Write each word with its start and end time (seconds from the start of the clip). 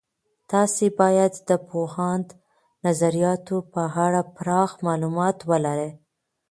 تاسې 0.51 0.85
باید 0.99 1.33
د 1.49 1.51
پوهاند 1.69 2.27
نظریاتو 2.85 3.55
په 3.73 3.81
اړه 4.05 4.21
پراخ 4.35 4.69
معلومات 4.87 5.37
ولرئ. 5.49 5.91